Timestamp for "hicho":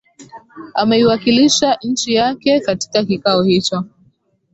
3.43-3.83